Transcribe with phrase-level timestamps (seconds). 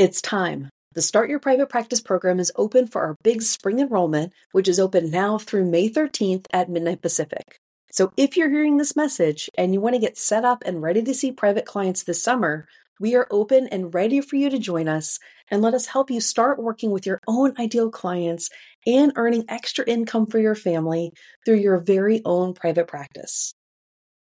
[0.00, 0.70] It's time.
[0.94, 4.80] The Start Your Private Practice program is open for our big spring enrollment, which is
[4.80, 7.58] open now through May 13th at midnight Pacific.
[7.92, 11.02] So if you're hearing this message and you want to get set up and ready
[11.02, 12.66] to see private clients this summer,
[12.98, 15.18] we are open and ready for you to join us
[15.50, 18.48] and let us help you start working with your own ideal clients
[18.86, 21.12] and earning extra income for your family
[21.44, 23.52] through your very own private practice.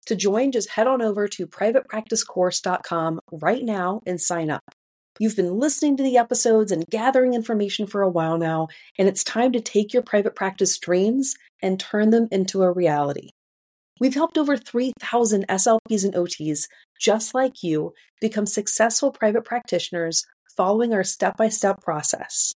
[0.04, 4.74] To join, just head on over to privatepracticecourse.com right now and sign up.
[5.22, 8.66] You've been listening to the episodes and gathering information for a while now,
[8.98, 13.28] and it's time to take your private practice dreams and turn them into a reality.
[14.00, 16.66] We've helped over 3,000 SLPs and OTs
[17.00, 22.52] just like you become successful private practitioners following our step by step process.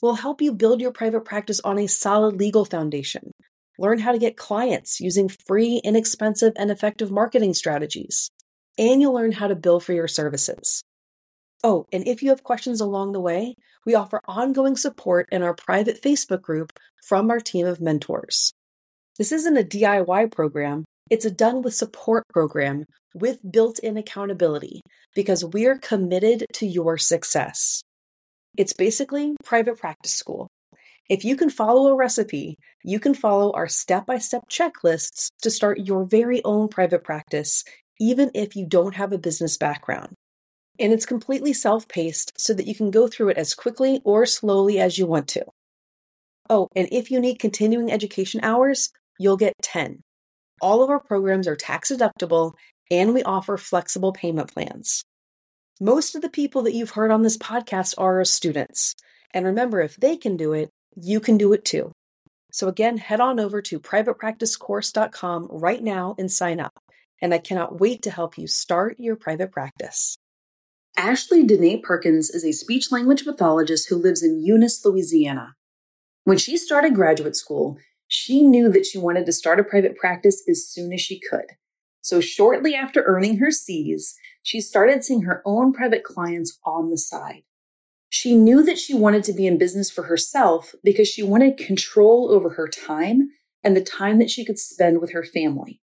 [0.00, 3.30] We'll help you build your private practice on a solid legal foundation.
[3.78, 8.30] Learn how to get clients using free, inexpensive, and effective marketing strategies.
[8.78, 10.82] And you'll learn how to bill for your services.
[11.68, 15.52] Oh, and if you have questions along the way, we offer ongoing support in our
[15.52, 18.52] private Facebook group from our team of mentors.
[19.18, 22.84] This isn't a DIY program, it's a done with support program
[23.16, 24.80] with built in accountability
[25.12, 27.82] because we're committed to your success.
[28.56, 30.46] It's basically private practice school.
[31.10, 35.50] If you can follow a recipe, you can follow our step by step checklists to
[35.50, 37.64] start your very own private practice,
[37.98, 40.14] even if you don't have a business background
[40.78, 44.26] and it's completely self paced so that you can go through it as quickly or
[44.26, 45.44] slowly as you want to.
[46.48, 50.02] Oh, and if you need continuing education hours, you'll get 10.
[50.60, 52.52] All of our programs are tax deductible
[52.90, 55.04] and we offer flexible payment plans.
[55.80, 58.94] Most of the people that you've heard on this podcast are students.
[59.34, 61.92] And remember, if they can do it, you can do it too.
[62.52, 66.72] So again, head on over to privatepracticecourse.com right now and sign up.
[67.20, 70.16] And I cannot wait to help you start your private practice.
[70.98, 75.54] Ashley Dene Perkins is a speech language pathologist who lives in Eunice, Louisiana.
[76.24, 77.76] When she started graduate school,
[78.08, 81.52] she knew that she wanted to start a private practice as soon as she could.
[82.00, 86.98] So, shortly after earning her C's, she started seeing her own private clients on the
[86.98, 87.42] side.
[88.08, 92.30] She knew that she wanted to be in business for herself because she wanted control
[92.30, 93.30] over her time
[93.62, 95.82] and the time that she could spend with her family.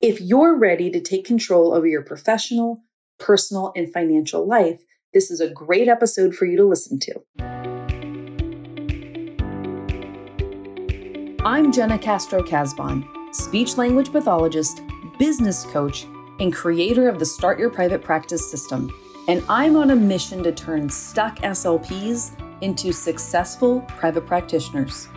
[0.00, 2.82] If you're ready to take control over your professional,
[3.18, 4.80] personal, and financial life,
[5.12, 7.14] this is a great episode for you to listen to.
[11.44, 14.82] I'm Jena Castro Casbon, speech language pathologist,
[15.18, 16.06] business coach,
[16.40, 18.92] and creator of the Start Your Private Practice system.
[19.28, 25.08] And I'm on a mission to turn stuck SLPs into successful private practitioners.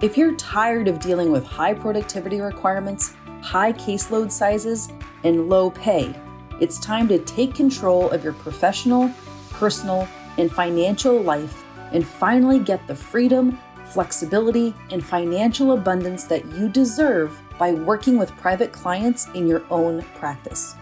[0.00, 4.88] If you're tired of dealing with high productivity requirements, high caseload sizes,
[5.24, 6.14] and low pay,
[6.60, 9.10] it's time to take control of your professional,
[9.50, 10.06] personal,
[10.38, 17.40] and financial life and finally get the freedom, flexibility, and financial abundance that you deserve
[17.58, 20.76] by working with private clients in your own practice.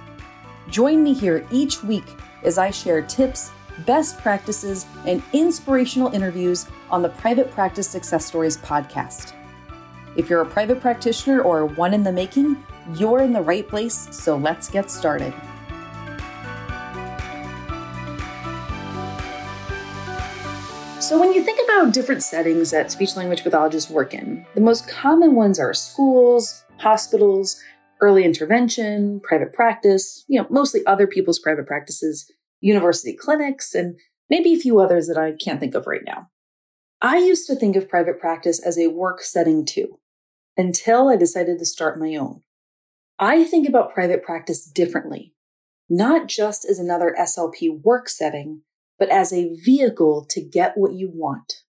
[0.69, 2.05] Join me here each week
[2.43, 3.51] as I share tips,
[3.87, 9.33] best practices, and inspirational interviews on the Private Practice Success Stories podcast.
[10.17, 12.63] If you're a private practitioner or one in the making,
[12.95, 15.33] you're in the right place, so let's get started.
[21.09, 24.87] So, when you think about different settings that speech language pathologists work in, the most
[24.87, 27.59] common ones are schools, hospitals,
[28.03, 32.31] early intervention, private practice, you know, mostly other people's private practices,
[32.61, 33.99] university clinics, and
[34.29, 36.29] maybe a few others that I can't think of right now.
[37.01, 40.01] I used to think of private practice as a work setting too,
[40.59, 42.43] until I decided to start my own.
[43.19, 45.33] I think about private practice differently,
[45.89, 48.61] not just as another SLP work setting,
[48.99, 51.63] but as a vehicle to get what you want.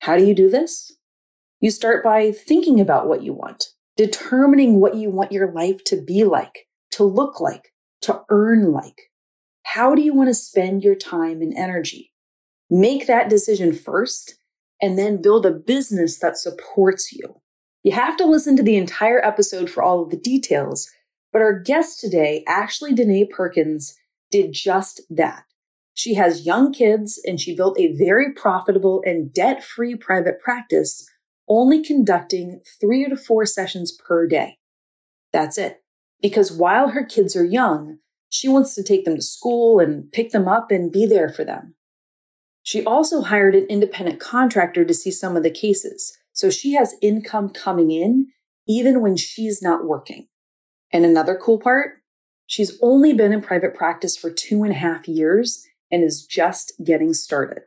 [0.00, 0.92] How do you do this?
[1.60, 6.00] You start by thinking about what you want, determining what you want your life to
[6.00, 7.72] be like, to look like,
[8.02, 9.10] to earn like.
[9.62, 12.12] How do you want to spend your time and energy?
[12.68, 14.34] Make that decision first
[14.82, 17.40] and then build a business that supports you.
[17.82, 20.90] You have to listen to the entire episode for all of the details,
[21.32, 23.94] but our guest today, Ashley Dene Perkins,
[24.30, 25.44] did just that.
[25.94, 31.08] She has young kids and she built a very profitable and debt free private practice,
[31.48, 34.58] only conducting three to four sessions per day.
[35.32, 35.82] That's it.
[36.20, 37.98] Because while her kids are young,
[38.28, 41.44] she wants to take them to school and pick them up and be there for
[41.44, 41.76] them.
[42.64, 46.96] She also hired an independent contractor to see some of the cases, so she has
[47.02, 48.28] income coming in
[48.66, 50.26] even when she's not working.
[50.90, 51.98] And another cool part,
[52.46, 56.72] she's only been in private practice for two and a half years and is just
[56.82, 57.62] getting started.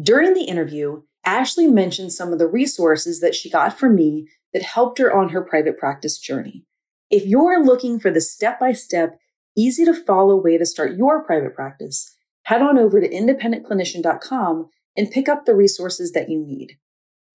[0.00, 4.62] During the interview, Ashley mentioned some of the resources that she got from me that
[4.62, 6.64] helped her on her private practice journey.
[7.10, 9.18] If you're looking for the step by step,
[9.56, 15.10] easy to follow way to start your private practice, head on over to independentclinician.com and
[15.10, 16.78] pick up the resources that you need.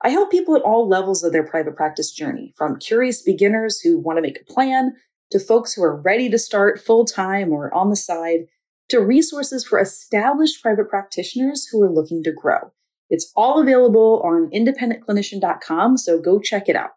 [0.02, 3.98] I help people at all levels of their private practice journey, from curious beginners who
[3.98, 4.94] want to make a plan
[5.32, 8.48] to folks who are ready to start full time or on the side
[8.90, 12.72] to resources for established private practitioners who are looking to grow.
[13.10, 16.92] It's all available on independentclinician.com, so go check it out.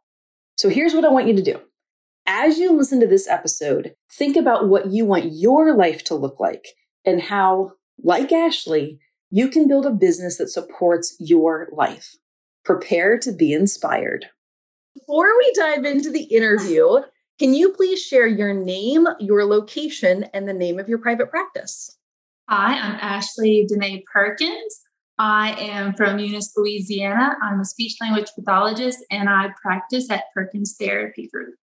[0.57, 1.61] So here's what I want you to do.
[2.27, 6.39] As you listen to this episode, think about what you want your life to look
[6.41, 6.65] like
[7.05, 8.99] and how, like Ashley,
[9.31, 12.17] you can build a business that supports your life.
[12.65, 14.27] Prepare to be inspired.
[14.95, 16.99] Before we dive into the interview,
[17.39, 21.97] can you please share your name, your location, and the name of your private practice?
[22.49, 24.81] Hi, I'm Ashley Danae Perkins.
[25.19, 27.37] I am from Eunice, Louisiana.
[27.43, 31.59] I'm a speech language pathologist and I practice at Perkins Therapy Group.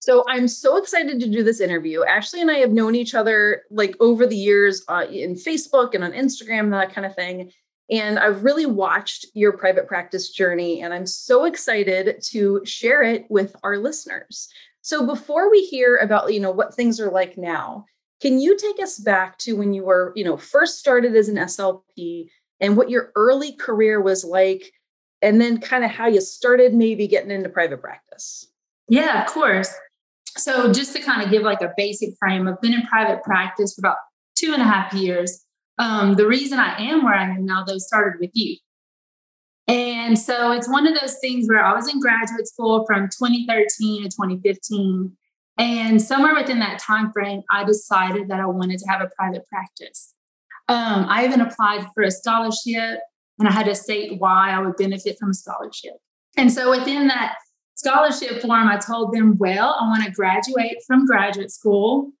[0.00, 2.04] So I'm so excited to do this interview.
[2.04, 6.04] Ashley and I have known each other like over the years uh, in Facebook and
[6.04, 7.50] on Instagram that kind of thing.
[7.90, 13.24] And I've really watched your private practice journey, and I'm so excited to share it
[13.30, 14.48] with our listeners.
[14.88, 17.84] So before we hear about, you know, what things are like now,
[18.22, 21.36] can you take us back to when you were, you know, first started as an
[21.36, 24.72] SLP and what your early career was like
[25.20, 28.46] and then kind of how you started maybe getting into private practice?
[28.88, 29.70] Yeah, of course.
[30.38, 33.74] So just to kind of give like a basic frame, I've been in private practice
[33.74, 33.98] for about
[34.36, 35.44] two and a half years.
[35.76, 38.56] Um, the reason I am where I am now, though, started with you.
[39.68, 44.04] And so it's one of those things where I was in graduate school from 2013
[44.04, 45.14] to 2015.
[45.58, 49.46] And somewhere within that time frame, I decided that I wanted to have a private
[49.46, 50.14] practice.
[50.68, 53.00] Um, I even applied for a scholarship
[53.38, 55.94] and I had to state why I would benefit from a scholarship.
[56.36, 57.34] And so within that
[57.74, 62.12] scholarship form, I told them, well, I want to graduate from graduate school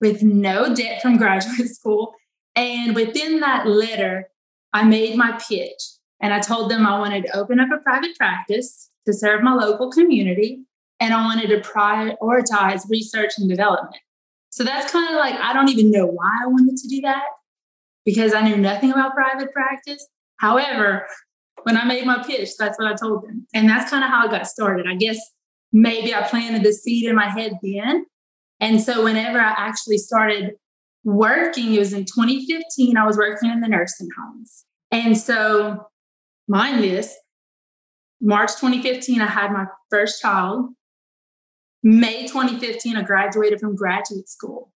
[0.00, 2.14] with no debt from graduate school.
[2.56, 4.30] And within that letter,
[4.72, 8.16] I made my pitch and I told them I wanted to open up a private
[8.16, 10.64] practice to serve my local community.
[11.00, 14.02] And I wanted to prioritize research and development.
[14.50, 17.22] So that's kind of like, I don't even know why I wanted to do that
[18.04, 20.04] because I knew nothing about private practice.
[20.38, 21.06] However,
[21.62, 23.46] when I made my pitch, that's what I told them.
[23.54, 24.86] And that's kind of how I got started.
[24.88, 25.18] I guess
[25.72, 28.06] maybe I planted the seed in my head then.
[28.60, 30.54] And so whenever I actually started
[31.04, 34.64] working, it was in 2015, I was working in the nursing homes.
[34.90, 35.86] And so
[36.48, 37.14] mind this,
[38.20, 40.70] March 2015, I had my first child.
[41.82, 44.72] May 2015, I graduated from graduate school.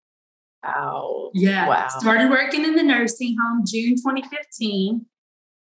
[0.62, 1.30] Wow.
[1.34, 1.68] Yeah.
[1.68, 1.88] Wow.
[1.88, 5.04] Started working in the nursing home June 2015.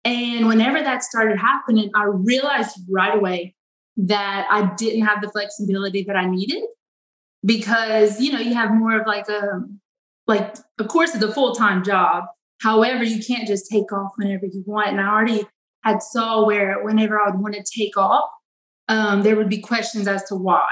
[0.05, 3.55] And whenever that started happening, I realized right away
[3.97, 6.65] that I didn't have the flexibility that I needed
[7.45, 9.61] because, you know, you have more of like a,
[10.27, 12.25] like, of course, it's a full time job.
[12.61, 14.89] However, you can't just take off whenever you want.
[14.89, 15.45] And I already
[15.83, 18.29] had saw where whenever I would want to take off,
[18.89, 20.67] um, there would be questions as to why.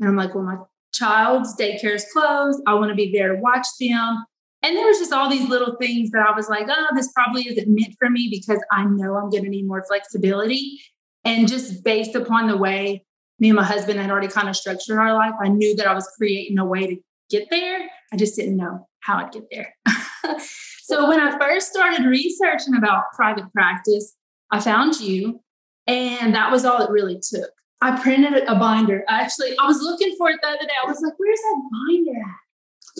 [0.00, 0.56] And I'm like, well, my
[0.92, 2.60] child's daycare is closed.
[2.66, 4.24] I want to be there to watch them.
[4.62, 7.42] And there was just all these little things that I was like, oh, this probably
[7.48, 10.80] isn't meant for me because I know I'm going to need more flexibility.
[11.24, 13.04] And just based upon the way
[13.40, 15.94] me and my husband had already kind of structured our life, I knew that I
[15.94, 16.96] was creating a way to
[17.28, 17.90] get there.
[18.12, 19.74] I just didn't know how I'd get there.
[20.82, 24.14] so when I first started researching about private practice,
[24.52, 25.40] I found you,
[25.86, 27.50] and that was all it really took.
[27.80, 29.02] I printed a binder.
[29.08, 30.74] Actually, I was looking for it the other day.
[30.84, 32.42] I was like, "Where's that binder at?"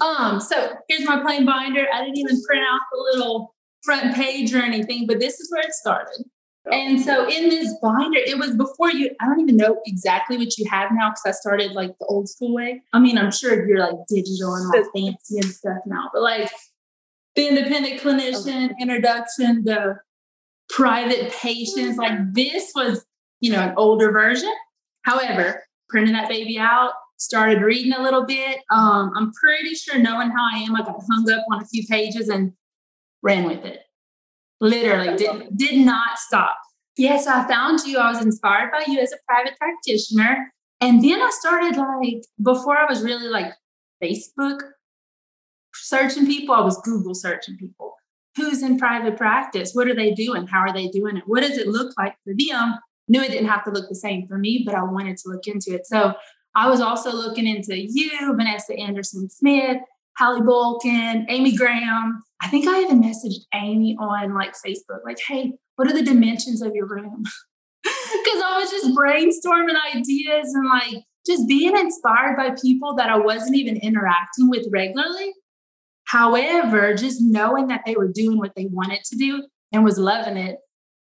[0.05, 1.87] Um, so here's my plain binder.
[1.93, 3.55] I didn't even print out the little
[3.85, 6.25] front page or anything, but this is where it started.
[6.71, 10.57] And so in this binder, it was before you, I don't even know exactly what
[10.57, 12.83] you have now because I started like the old school way.
[12.93, 16.51] I mean, I'm sure you're like digital and all fancy and stuff now, but like
[17.35, 19.97] the independent clinician introduction, the
[20.73, 21.99] private patients.
[21.99, 23.05] Like this was,
[23.41, 24.53] you know, an older version.
[25.03, 28.61] However, printing that baby out, started reading a little bit.
[28.73, 31.87] Um, I'm pretty sure knowing how I am, I got hung up on a few
[31.87, 32.53] pages and
[33.23, 33.81] ran with it.
[34.61, 36.57] Literally did, did not stop.
[36.97, 37.99] Yes, I found you.
[37.99, 40.53] I was inspired by you as a private practitioner.
[40.81, 43.53] And then I started like, before I was really like
[44.03, 44.61] Facebook
[45.75, 47.95] searching people, I was Google searching people
[48.37, 49.73] who's in private practice?
[49.73, 50.47] What are they doing?
[50.47, 51.25] How are they doing it?
[51.27, 52.79] What does it look like for them?
[53.09, 55.47] Knew it didn't have to look the same for me, but I wanted to look
[55.47, 55.87] into it.
[55.87, 56.15] So
[56.55, 59.79] I was also looking into you, Vanessa Anderson Smith,
[60.19, 62.23] Hallie Bulkin, Amy Graham.
[62.41, 66.63] I think I even messaged Amy on like Facebook, like, hey, what are the dimensions
[66.63, 67.25] of your room?
[68.25, 73.19] Because I was just brainstorming ideas and like just being inspired by people that I
[73.19, 75.33] wasn't even interacting with regularly.
[76.13, 80.37] However, just knowing that they were doing what they wanted to do and was loving
[80.37, 80.59] it,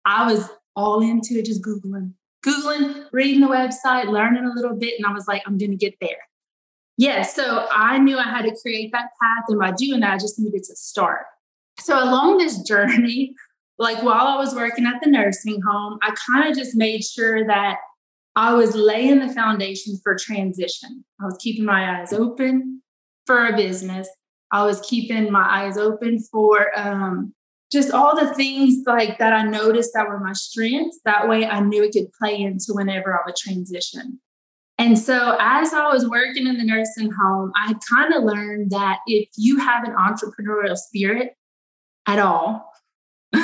[0.06, 4.94] I was all into it, just Googling, Googling, reading the website, learning a little bit.
[4.96, 6.16] And I was like, I'm going to get there.
[6.96, 7.20] Yeah.
[7.20, 9.44] So I knew I had to create that path.
[9.48, 11.26] And by doing that, I just needed to start.
[11.80, 13.34] So along this journey,
[13.78, 17.46] like while I was working at the nursing home, I kind of just made sure
[17.46, 17.76] that
[18.36, 21.04] I was laying the foundation for transition.
[21.20, 22.80] I was keeping my eyes open
[23.26, 24.08] for a business.
[24.54, 27.34] I was keeping my eyes open for um,
[27.72, 31.00] just all the things like that I noticed that were my strengths.
[31.04, 34.20] That way I knew it could play into whenever I would transition.
[34.78, 39.00] And so as I was working in the nursing home, I kind of learned that
[39.08, 41.32] if you have an entrepreneurial spirit
[42.06, 42.70] at all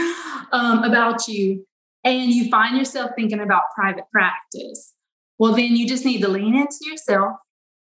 [0.53, 1.67] um, about you,
[2.05, 4.95] and you find yourself thinking about private practice,
[5.41, 7.33] well, then you just need to lean into yourself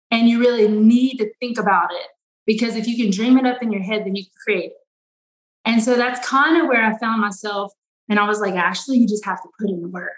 [0.09, 2.07] and you really need to think about it
[2.45, 4.77] because if you can dream it up in your head, then you can create it.
[5.65, 7.71] And so that's kind of where I found myself.
[8.09, 10.11] And I was like, Ashley, you just have to put in the work.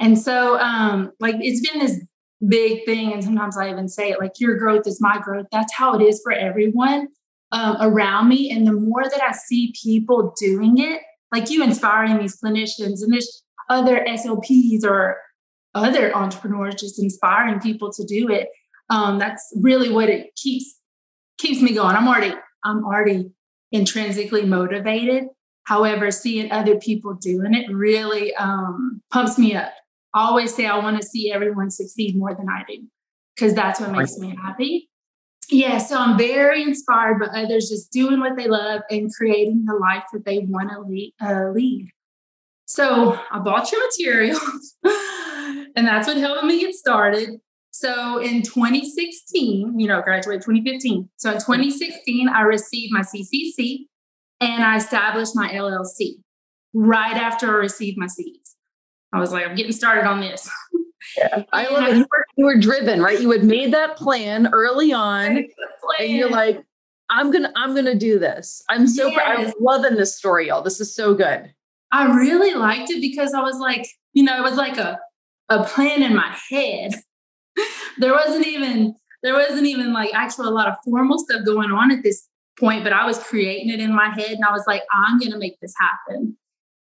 [0.00, 2.00] And so, um, like, it's been this
[2.46, 3.12] big thing.
[3.12, 5.46] And sometimes I even say it like, your growth is my growth.
[5.50, 7.08] That's how it is for everyone
[7.52, 8.50] um, around me.
[8.50, 11.00] And the more that I see people doing it,
[11.32, 15.18] like you inspiring these clinicians and there's other SLPs or
[15.74, 18.48] other entrepreneurs just inspiring people to do it.
[18.90, 20.77] Um, that's really what it keeps
[21.38, 21.96] keeps me going.
[21.96, 23.30] I'm already I'm already
[23.72, 25.24] intrinsically motivated.
[25.64, 29.72] However, seeing other people doing it really um, pumps me up.
[30.14, 32.86] I always say I want to see everyone succeed more than I do
[33.36, 34.88] because that's what makes me happy
[35.50, 39.74] yeah, so I'm very inspired by others just doing what they love and creating the
[39.74, 41.88] life that they want to lead, uh, lead.
[42.66, 47.40] So I bought your materials, and that's what helped me get started.
[47.78, 51.08] So in 2016, you know, graduated 2015.
[51.16, 53.86] So in 2016, I received my CCC
[54.40, 56.14] and I established my LLC
[56.74, 58.56] right after I received my C's.
[59.12, 60.50] I was like, I'm getting started on this.
[61.16, 61.44] Yeah.
[61.52, 61.96] I love it.
[61.96, 63.20] You were, you were driven, right?
[63.20, 65.46] You had made that plan early on, plan.
[66.00, 66.62] and you're like,
[67.08, 69.20] "I'm gonna, I'm gonna do this." I'm so, yes.
[69.24, 70.60] I'm loving this story, y'all.
[70.60, 71.50] This is so good.
[71.92, 74.98] I really liked it because I was like, you know, it was like a
[75.48, 76.92] a plan in my head.
[77.98, 81.90] There wasn't even there wasn't even like actually a lot of formal stuff going on
[81.90, 82.26] at this
[82.58, 85.38] point, but I was creating it in my head, and I was like, "I'm gonna
[85.38, 86.36] make this happen."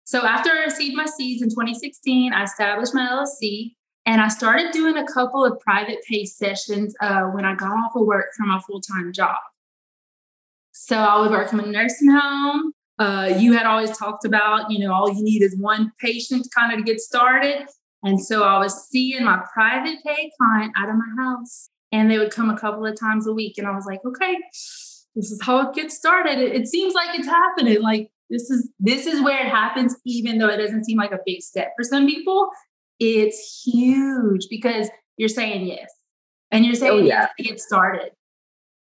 [0.03, 3.75] So after I received my C's in 2016, I established my LLC.
[4.05, 7.95] And I started doing a couple of private pay sessions uh, when I got off
[7.95, 9.37] of work from my full time job.
[10.73, 12.73] So I was working in a nursing home.
[12.99, 16.73] Uh, you had always talked about, you know, all you need is one patient kind
[16.73, 17.67] of to get started.
[18.03, 22.17] And so I was seeing my private pay client out of my house, and they
[22.17, 23.57] would come a couple of times a week.
[23.57, 24.37] And I was like, okay,
[25.15, 26.39] this is how it gets started.
[26.39, 27.81] It, it seems like it's happening.
[27.81, 31.19] Like this is this is where it happens, even though it doesn't seem like a
[31.25, 32.49] big step for some people
[32.99, 35.91] it's huge because you're saying yes.
[36.51, 37.21] And you're oh, saying oh, yeah.
[37.21, 38.11] yes to get started.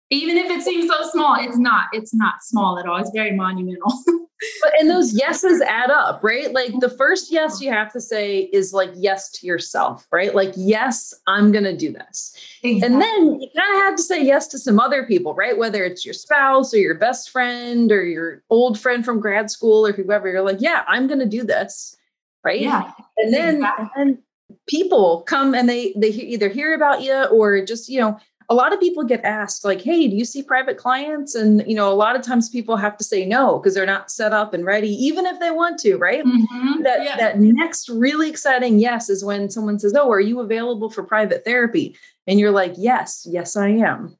[0.09, 1.85] Even if it seems so small, it's not.
[1.91, 2.97] It's not small at all.
[2.97, 3.91] It's very monumental.
[4.61, 6.53] but and those yeses add up, right?
[6.53, 10.35] Like the first yes you have to say is like yes to yourself, right?
[10.35, 12.35] Like, yes, I'm gonna do this.
[12.61, 12.81] Exactly.
[12.81, 15.57] And then you kind of have to say yes to some other people, right?
[15.57, 19.87] Whether it's your spouse or your best friend or your old friend from grad school
[19.87, 21.97] or whoever, you're like, yeah, I'm gonna do this
[22.43, 22.61] right?
[22.61, 22.91] Yeah.
[23.17, 23.89] And then, exactly.
[23.95, 24.23] and then
[24.67, 28.19] people come and they they either hear about you or just you know
[28.49, 31.75] a lot of people get asked like hey do you see private clients and you
[31.75, 34.53] know a lot of times people have to say no because they're not set up
[34.53, 36.81] and ready even if they want to right mm-hmm.
[36.81, 37.15] that yeah.
[37.15, 41.43] that next really exciting yes is when someone says oh are you available for private
[41.45, 41.95] therapy
[42.27, 44.15] and you're like yes yes i am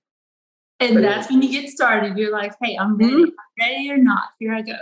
[0.80, 3.24] and but that's when you get started you're like hey i'm ready mm-hmm.
[3.24, 4.78] I'm ready or not here i go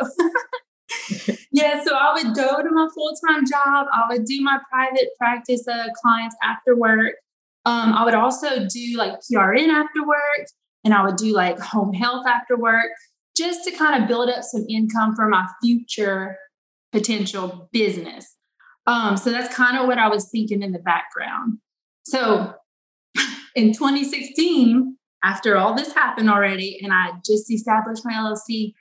[1.51, 3.87] yeah, so I would go to my full time job.
[3.93, 7.15] I would do my private practice uh, clients after work.
[7.65, 10.47] Um, I would also do like PRN after work,
[10.83, 12.91] and I would do like home health after work,
[13.35, 16.37] just to kind of build up some income for my future
[16.91, 18.35] potential business.
[18.87, 21.59] Um, so that's kind of what I was thinking in the background.
[22.03, 22.53] So
[23.55, 28.73] in 2016, after all this happened already, and I just established my LLC,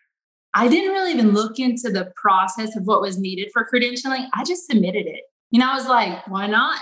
[0.54, 4.26] I didn't really even look into the process of what was needed for credentialing.
[4.34, 5.22] I just submitted it.
[5.50, 6.78] You know, I was like, why not?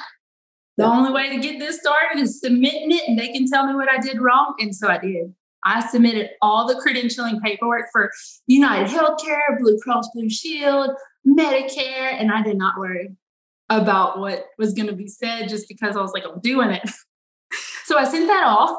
[0.79, 3.75] The only way to get this started is submitting it and they can tell me
[3.75, 4.55] what I did wrong.
[4.61, 5.35] And so I did.
[5.65, 8.13] I submitted all the credentialing paperwork for
[8.47, 10.91] United Healthcare, Blue Cross Blue Shield,
[11.27, 13.11] Medicare, and I did not worry
[13.69, 16.89] about what was going to be said just because I was like, I'm doing it.
[17.85, 18.71] so I sent that off.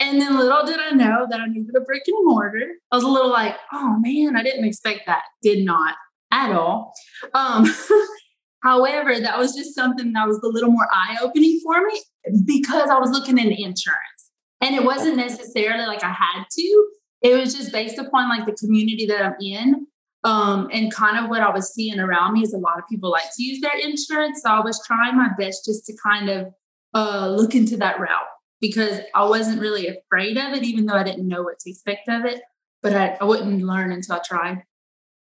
[0.00, 2.66] And then little did I know that I needed a brick and mortar.
[2.90, 5.22] I was a little like, oh man, I didn't expect that.
[5.40, 5.94] Did not
[6.32, 6.92] at all.
[7.32, 7.72] Um,
[8.64, 12.02] however, that was just something that was a little more eye opening for me
[12.46, 14.30] because I was looking into insurance.
[14.60, 16.86] And it wasn't necessarily like I had to,
[17.22, 19.86] it was just based upon like the community that I'm in.
[20.24, 23.10] Um, and kind of what I was seeing around me is a lot of people
[23.10, 24.40] like to use their insurance.
[24.42, 26.46] So I was trying my best just to kind of
[26.94, 28.26] uh, look into that route
[28.58, 32.08] because I wasn't really afraid of it, even though I didn't know what to expect
[32.08, 32.40] of it.
[32.82, 34.62] But I, I wouldn't learn until I tried.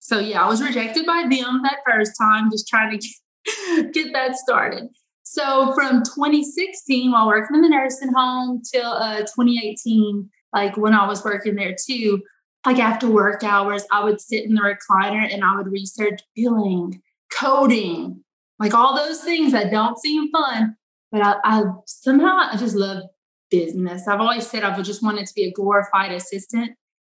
[0.01, 4.37] So yeah, I was rejected by them that first time, just trying to get, that
[4.37, 4.89] started.
[5.23, 11.07] So from 2016, while working in the nursing home till uh, 2018, like when I
[11.07, 12.23] was working there too,
[12.65, 17.03] like after work hours, I would sit in the recliner and I would research billing,
[17.33, 18.25] coding,
[18.59, 20.77] like all those things that don't seem fun.
[21.11, 23.05] But I, I somehow I just love
[23.51, 24.07] business.
[24.07, 26.73] I've always said I've just wanted to be a glorified assistant.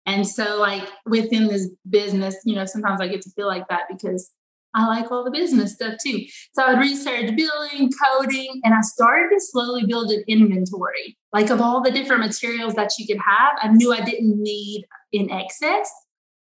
[0.07, 3.83] And so, like within this business, you know, sometimes I get to feel like that
[3.91, 4.31] because
[4.75, 6.25] I like all the business stuff too.
[6.53, 11.17] So I would research billing, coding, and I started to slowly build an inventory.
[11.33, 14.85] Like of all the different materials that you could have, I knew I didn't need
[15.13, 15.91] in excess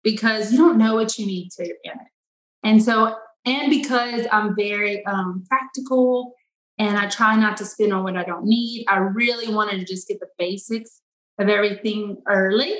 [0.03, 2.09] because you don't know what you need to in it.
[2.63, 3.17] And so,
[3.47, 6.35] and because I'm very um, practical
[6.79, 9.87] and I try not to spend on what I don't need, I really wanted to
[9.87, 11.01] just get the basics
[11.39, 12.75] of everything early.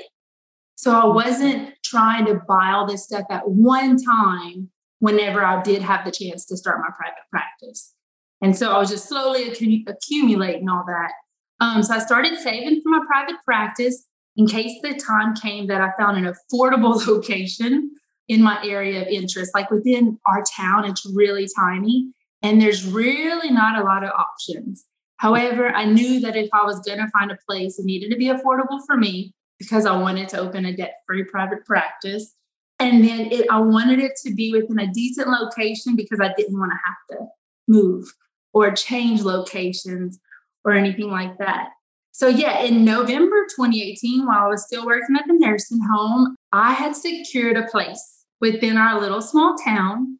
[0.81, 5.83] So I wasn't trying to buy all this stuff at one time whenever I did
[5.83, 7.93] have the chance to start my private practice.
[8.41, 11.11] And so I was just slowly accumulating all that.
[11.59, 15.81] Um, so I started saving for my private practice in case the time came that
[15.81, 17.91] I found an affordable location
[18.27, 19.51] in my area of interest.
[19.53, 22.11] Like within our town, it's really tiny
[22.41, 24.85] and there's really not a lot of options.
[25.17, 28.17] However, I knew that if I was going to find a place, it needed to
[28.17, 32.33] be affordable for me because I wanted to open a debt free private practice.
[32.79, 36.59] And then it, I wanted it to be within a decent location because I didn't
[36.59, 37.27] want to have to
[37.67, 38.11] move
[38.53, 40.19] or change locations
[40.65, 41.69] or anything like that.
[42.11, 46.73] So, yeah, in November 2018, while I was still working at the nursing home, I
[46.73, 50.17] had secured a place within our little small town.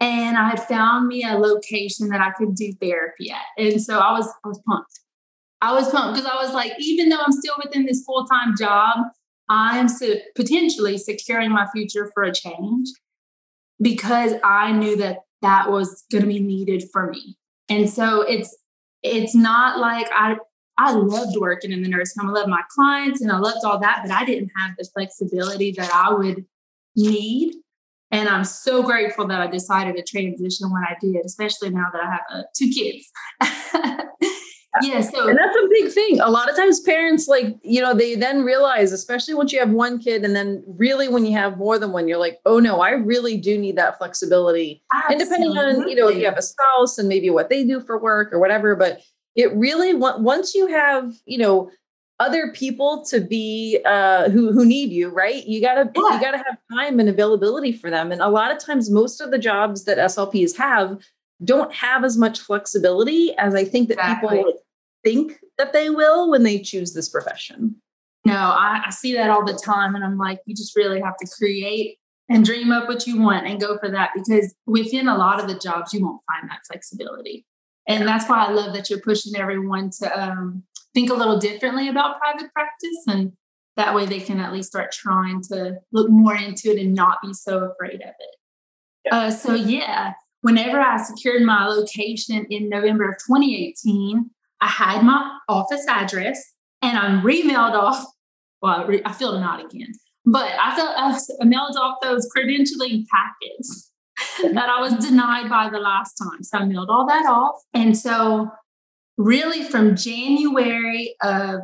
[0.00, 3.42] And I had found me a location that I could do therapy at.
[3.58, 5.00] And so I was I was pumped.
[5.60, 8.98] I was pumped because I was like, even though I'm still within this full-time job,
[9.48, 12.88] I'm su- potentially securing my future for a change
[13.80, 17.36] because I knew that that was going to be needed for me.
[17.68, 18.56] And so it's
[19.02, 20.36] it's not like I
[20.78, 22.30] I loved working in the nursing home.
[22.30, 25.72] I loved my clients and I loved all that, but I didn't have the flexibility
[25.72, 26.44] that I would
[26.96, 27.54] need.
[28.10, 32.02] And I'm so grateful that I decided to transition when I did, especially now that
[32.02, 33.10] I have uh, two kids.
[34.82, 37.94] yeah so and that's a big thing a lot of times parents like you know
[37.94, 41.56] they then realize especially once you have one kid and then really when you have
[41.58, 45.14] more than one you're like oh no i really do need that flexibility Absolutely.
[45.14, 47.80] and depending on you know if you have a spouse and maybe what they do
[47.80, 49.00] for work or whatever but
[49.36, 51.70] it really once you have you know
[52.20, 56.14] other people to be uh who who need you right you gotta yeah.
[56.14, 59.30] you gotta have time and availability for them and a lot of times most of
[59.30, 60.98] the jobs that slps have
[61.42, 64.38] don't have as much flexibility as I think that exactly.
[64.38, 64.52] people
[65.04, 67.76] think that they will when they choose this profession.
[68.24, 69.94] No, I, I, see that all the time.
[69.94, 71.98] And I'm like, you just really have to create
[72.30, 75.48] and dream up what you want and go for that because within a lot of
[75.48, 77.44] the jobs, you won't find that flexibility.
[77.86, 80.62] And that's why I love that you're pushing everyone to um,
[80.94, 83.04] think a little differently about private practice.
[83.06, 83.32] And
[83.76, 87.18] that way they can at least start trying to look more into it and not
[87.22, 88.36] be so afraid of it.
[89.04, 89.16] Yeah.
[89.16, 94.30] Uh, so, yeah, whenever I secured my location in November of 2018,
[94.64, 96.42] I had my office address
[96.80, 98.02] and I remailed off.
[98.62, 99.92] Well, I, re- I filled it out again,
[100.24, 103.90] but I, filled, I mailed off those credentialing packets
[104.42, 106.42] that I was denied by the last time.
[106.42, 107.60] So I mailed all that off.
[107.74, 108.48] And so,
[109.18, 111.60] really, from January of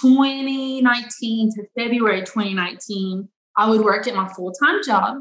[0.00, 5.16] 2019 to February 2019, I would work at my full time job.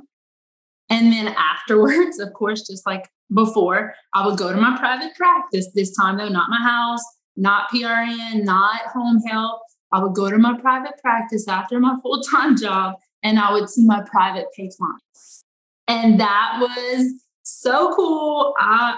[0.91, 5.67] And then afterwards, of course, just like before, I would go to my private practice.
[5.73, 7.03] This time, though, not my house,
[7.35, 9.61] not PRN, not home health.
[9.91, 13.69] I would go to my private practice after my full time job and I would
[13.69, 15.45] see my private pay clients.
[15.87, 18.53] And that was so cool.
[18.59, 18.97] I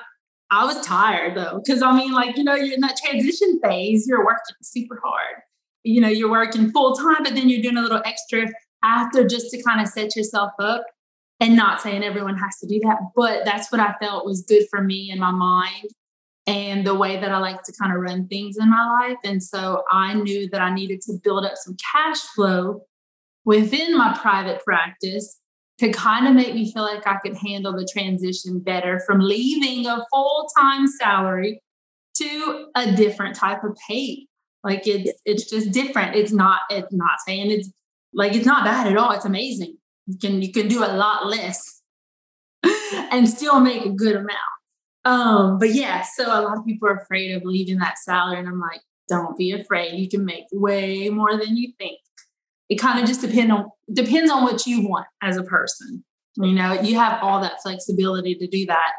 [0.52, 4.08] I was tired though, because I mean, like, you know, you're in that transition phase,
[4.08, 5.41] you're working super hard.
[5.84, 8.48] you know, you're working full time, but then you're doing a little extra
[8.84, 10.86] after just to kind of set yourself up.
[11.41, 14.67] And not saying everyone has to do that, but that's what I felt was good
[14.69, 15.89] for me and my mind
[16.47, 19.17] and the way that I like to kind of run things in my life.
[19.23, 22.81] And so I knew that I needed to build up some cash flow
[23.45, 25.39] within my private practice
[25.79, 29.86] to kind of make me feel like I could handle the transition better from leaving
[29.88, 31.62] a full time salary
[32.17, 34.27] to a different type of pay.
[34.63, 36.15] Like it's it's just different.
[36.15, 37.71] It's not it's not saying it's
[38.13, 39.12] like it's not bad at all.
[39.12, 39.77] It's amazing.
[40.08, 41.81] You can you can do a lot less
[43.12, 44.54] and still make a good amount.
[45.05, 48.47] Um, but yeah, so a lot of people are afraid of leaving that salary, and
[48.47, 49.99] I'm like, don't be afraid.
[49.99, 51.99] You can make way more than you think.
[52.69, 56.03] It kind of just depend on depends on what you want as a person.
[56.37, 58.91] You know, you have all that flexibility to do that.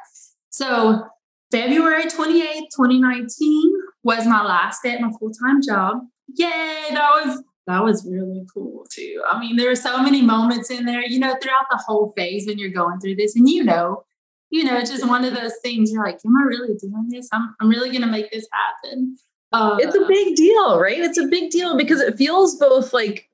[0.51, 1.03] So
[1.51, 3.73] February 28th, 2019
[4.05, 5.99] was my last day at my full-time job.
[6.29, 9.23] Yay, that was that was really cool too.
[9.29, 12.47] I mean, there were so many moments in there, you know, throughout the whole phase
[12.47, 13.35] when you're going through this.
[13.35, 14.05] And you know,
[14.51, 17.29] you know, it's just one of those things you're like, am I really doing this?
[17.33, 19.17] I'm, I'm really going to make this happen.
[19.53, 20.99] Uh, it's a big deal, right?
[20.99, 23.29] It's a big deal because it feels both like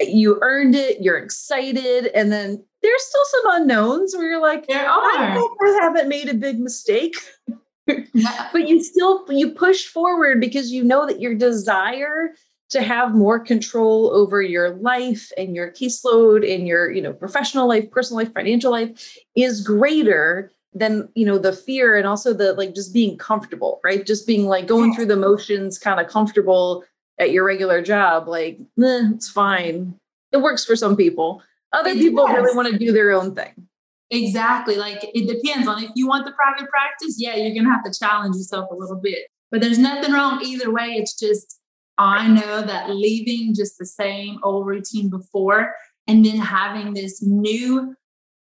[0.00, 4.86] you earned it, you're excited, and then there's still some unknowns where you're like, there.
[4.86, 7.16] I hope I haven't made a big mistake.
[7.86, 12.34] but you still you push forward because you know that your desire
[12.70, 17.68] to have more control over your life and your caseload and your you know professional
[17.68, 22.52] life personal life financial life is greater than you know the fear and also the
[22.52, 24.06] like just being comfortable right?
[24.06, 26.84] Just being like going through the motions kind of comfortable
[27.18, 29.94] at your regular job like eh, it's fine.
[30.32, 31.42] It works for some people.
[31.72, 32.36] Other it people does.
[32.36, 33.66] really want to do their own thing.
[34.10, 37.84] Exactly like it depends on if you want the private practice yeah you're gonna have
[37.84, 41.58] to challenge yourself a little bit but there's nothing wrong either way it's just
[41.98, 45.74] I know that leaving just the same old routine before
[46.06, 47.94] and then having this new,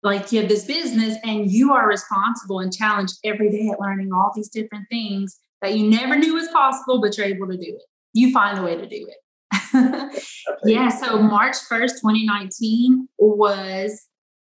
[0.02, 4.10] like you have this business and you are responsible and challenged every day at learning
[4.12, 7.76] all these different things that you never knew was possible, but you're able to do
[7.76, 7.82] it.
[8.12, 10.22] You find a way to do it.
[10.64, 10.88] yeah.
[10.88, 14.06] So March 1st, 2019 was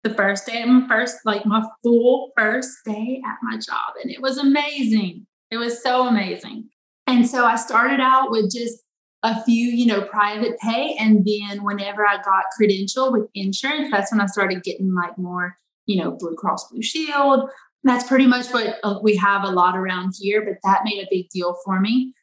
[0.02, 3.94] the first day my first, like my full first day at my job.
[4.02, 5.26] And it was amazing.
[5.50, 6.68] It was so amazing.
[7.10, 8.84] And so I started out with just
[9.24, 10.94] a few, you know, private pay.
[10.98, 15.58] And then whenever I got credential with insurance, that's when I started getting like more,
[15.86, 17.50] you know, Blue Cross Blue Shield.
[17.82, 21.08] That's pretty much what uh, we have a lot around here, but that made a
[21.10, 22.14] big deal for me.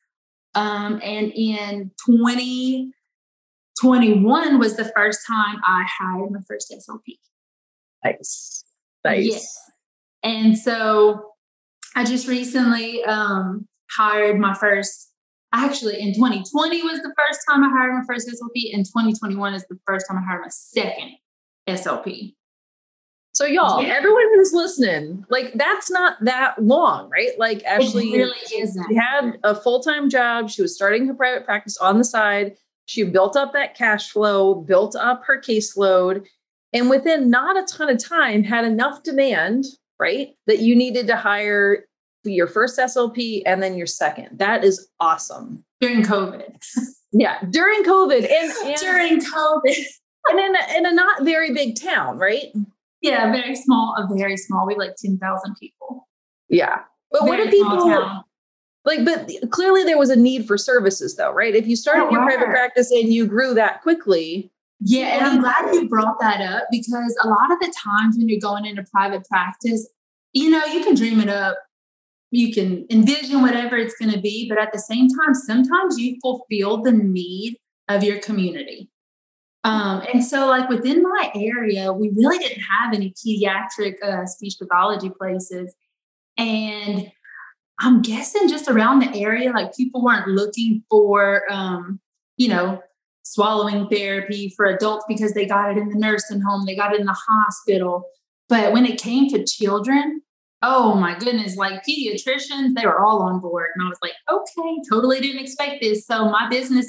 [0.55, 7.17] Um, and in 2021 was the first time I hired my first SLP.
[8.05, 8.63] Nice.
[9.03, 9.25] Nice.
[9.25, 9.53] Yes.
[10.23, 11.33] And so
[11.95, 15.11] I just recently um, hired my first
[15.53, 19.65] actually in 2020 was the first time I hired my first SLP, and 2021 is
[19.69, 21.13] the first time I hired my second
[21.67, 22.33] SLP.
[23.33, 23.89] So y'all, yeah.
[23.89, 27.37] everyone who's listening, like that's not that long, right?
[27.37, 28.87] Like Ashley it really isn't.
[28.89, 30.49] She had a full-time job.
[30.49, 32.57] She was starting her private practice on the side.
[32.87, 36.25] She built up that cash flow, built up her caseload,
[36.73, 39.65] and within not a ton of time had enough demand,
[39.99, 40.29] right?
[40.47, 41.85] That you needed to hire
[42.31, 44.39] your first SLP and then your second.
[44.39, 45.63] That is awesome.
[45.81, 46.55] During COVID.
[47.11, 48.29] yeah, during COVID.
[48.29, 49.85] And, and during COVID.
[50.29, 52.47] and in a, in a not very big town, right?
[53.01, 54.65] Yeah, very small, a very small.
[54.65, 56.07] We like 10,000 people.
[56.49, 56.79] Yeah.
[57.11, 58.23] But very what do people
[58.85, 59.05] like?
[59.05, 61.55] But clearly there was a need for services though, right?
[61.55, 64.51] If you started oh, your private practice and you grew that quickly.
[64.79, 68.29] Yeah, and I'm glad you brought that up because a lot of the times when
[68.29, 69.89] you're going into private practice,
[70.33, 71.57] you know, you can dream it up
[72.31, 76.17] you can envision whatever it's going to be, but at the same time, sometimes you
[76.21, 78.89] fulfill the need of your community.
[79.63, 84.55] Um, and so, like within my area, we really didn't have any pediatric uh, speech
[84.59, 85.75] pathology places.
[86.37, 87.11] And
[87.79, 91.99] I'm guessing just around the area, like people weren't looking for, um,
[92.37, 92.81] you know,
[93.23, 96.99] swallowing therapy for adults because they got it in the nursing home, they got it
[96.99, 98.05] in the hospital.
[98.49, 100.21] But when it came to children,
[100.61, 103.69] oh my goodness, like pediatricians, they were all on board.
[103.75, 106.05] And I was like, okay, totally didn't expect this.
[106.05, 106.87] So my business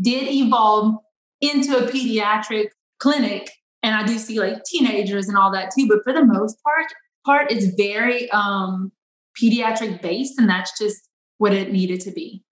[0.00, 0.96] did evolve
[1.40, 3.50] into a pediatric clinic.
[3.82, 5.86] And I do see like teenagers and all that too.
[5.88, 6.86] But for the most part,
[7.24, 8.92] part is very um,
[9.40, 12.42] pediatric based, and that's just what it needed to be.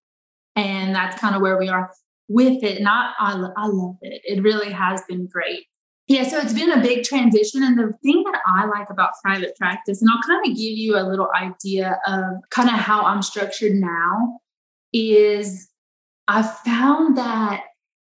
[0.56, 1.90] And that's kind of where we are
[2.28, 2.82] with it.
[2.82, 4.22] Not I, I love it.
[4.24, 5.66] It really has been great.
[6.08, 7.62] Yeah, so it's been a big transition.
[7.62, 10.96] And the thing that I like about private practice, and I'll kind of give you
[10.96, 14.40] a little idea of kind of how I'm structured now,
[14.94, 15.68] is
[16.26, 17.64] I found that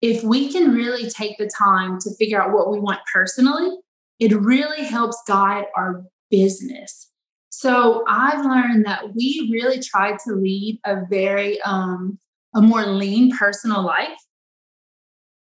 [0.03, 3.79] if we can really take the time to figure out what we want personally,
[4.20, 7.11] it really helps guide our business.
[7.48, 12.18] So I've learned that we really try to lead a very um,
[12.55, 14.18] a more lean personal life.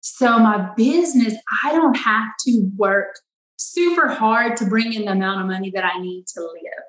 [0.09, 3.19] So my business, I don't have to work
[3.57, 6.85] super hard to bring in the amount of money that I need to live.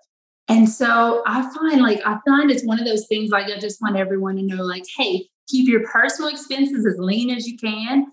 [0.47, 3.81] And so I find like I find it's one of those things like I just
[3.81, 8.05] want everyone to know like, hey, keep your personal expenses as lean as you can.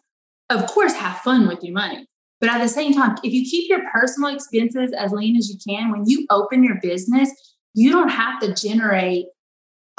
[0.48, 2.08] Of course, have fun with your money.
[2.40, 5.58] But at the same time, if you keep your personal expenses as lean as you
[5.68, 7.30] can, when you open your business,
[7.74, 9.26] you don't have to generate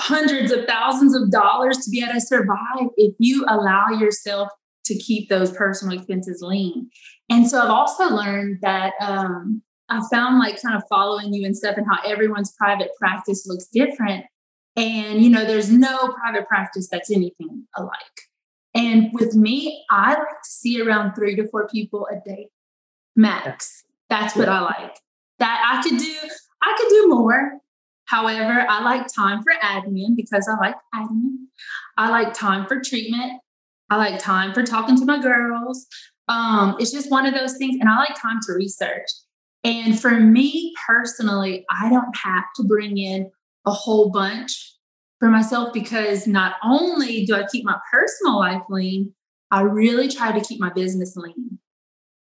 [0.01, 4.49] hundreds of thousands of dollars to be able to survive if you allow yourself
[4.85, 6.89] to keep those personal expenses lean.
[7.29, 11.55] And so I've also learned that um, I found like kind of following you and
[11.55, 14.25] stuff and how everyone's private practice looks different.
[14.75, 17.91] And, you know, there's no private practice that's anything alike.
[18.73, 22.49] And with me, I like to see around three to four people a day
[23.15, 23.83] max.
[24.09, 24.99] That's what I like.
[25.39, 26.15] That I could do,
[26.61, 27.53] I could do more.
[28.05, 31.47] However, I like time for admin because I like admin.
[31.97, 33.41] I like time for treatment.
[33.89, 35.85] I like time for talking to my girls.
[36.27, 37.77] Um, it's just one of those things.
[37.79, 39.09] And I like time to research.
[39.63, 43.31] And for me personally, I don't have to bring in
[43.65, 44.75] a whole bunch
[45.19, 49.13] for myself because not only do I keep my personal life lean,
[49.51, 51.59] I really try to keep my business lean.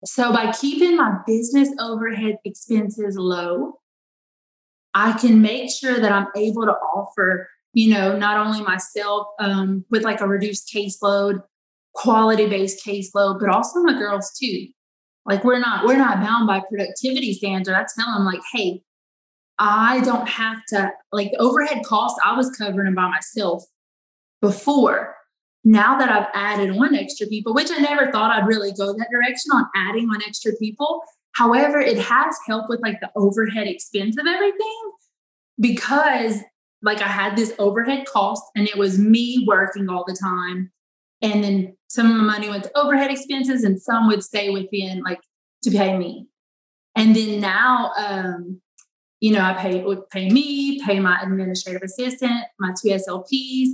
[0.04, 3.80] So by keeping my business overhead expenses low,
[4.94, 9.84] I can make sure that I'm able to offer, you know, not only myself um,
[9.88, 11.40] with like a reduced caseload,
[11.94, 14.66] quality based caseload, but also my girls too.
[15.24, 17.68] Like we're not we're not bound by productivity standards.
[17.96, 18.82] I tell them like, hey,
[19.60, 22.18] I don't have to like the overhead costs.
[22.24, 23.62] I was covering by myself
[24.42, 25.14] before.
[25.62, 29.08] Now that I've added on extra people, which I never thought I'd really go that
[29.08, 31.02] direction on adding on extra people.
[31.30, 34.92] However, it has helped with like the overhead expense of everything
[35.60, 36.42] because
[36.82, 40.70] like I had this overhead cost and it was me working all the time.
[41.20, 45.02] And then some of my money went to overhead expenses and some would stay within
[45.02, 45.20] like
[45.62, 46.28] to pay me.
[46.94, 48.60] And then now um
[49.20, 53.70] you know, I pay would pay me, pay my administrative assistant, my two SLPs,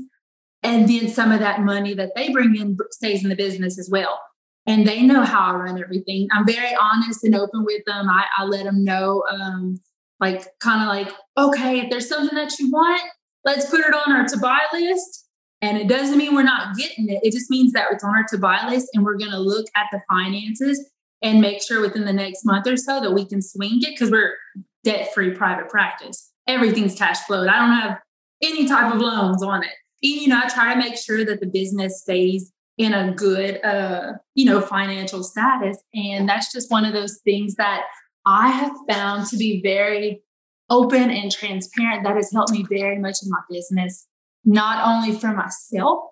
[0.62, 3.90] and then some of that money that they bring in stays in the business as
[3.90, 4.20] well.
[4.66, 6.28] And they know how I run everything.
[6.32, 8.08] I'm very honest and open with them.
[8.08, 9.78] I, I let them know, um,
[10.20, 13.02] like kind of like, okay, if there's something that you want,
[13.44, 15.26] let's put it on our to buy list.
[15.60, 17.20] And it doesn't mean we're not getting it.
[17.22, 19.66] It just means that it's on our to buy list and we're going to look
[19.76, 20.90] at the finances
[21.22, 24.10] and make sure within the next month or so that we can swing it because
[24.10, 24.36] we're
[24.84, 26.30] debt free private practice.
[26.46, 27.48] Everything's cash flowed.
[27.48, 27.98] I don't have
[28.42, 29.70] any type of loans on it.
[30.02, 33.64] And, you know, I try to make sure that the business stays in a good,
[33.64, 35.78] uh, you know, financial status.
[35.94, 37.84] And that's just one of those things that
[38.26, 40.22] I have found to be very
[40.70, 42.04] open and transparent.
[42.04, 44.06] That has helped me very much in my business,
[44.44, 46.04] not only for myself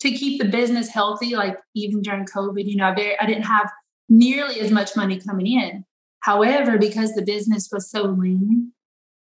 [0.00, 3.44] to keep the business healthy, like even during COVID, you know, I, very, I didn't
[3.44, 3.70] have
[4.08, 5.84] nearly as much money coming in,
[6.26, 8.72] However, because the business was so lean,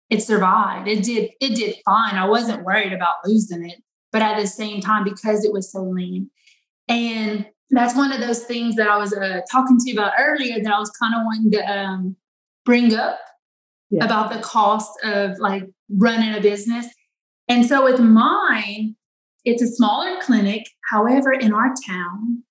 [0.09, 0.88] it survived.
[0.88, 2.14] It did it did fine.
[2.14, 5.83] I wasn't worried about losing it, but at the same time because it was so
[5.83, 6.31] lean.
[6.88, 10.63] And that's one of those things that I was uh, talking to you about earlier
[10.63, 12.17] that I was kind of wanting to um,
[12.65, 13.19] bring up
[13.91, 14.05] yeah.
[14.05, 16.87] about the cost of like running a business.
[17.49, 18.97] And so with mine,
[19.45, 20.69] it's a smaller clinic.
[20.91, 22.43] However, in our town,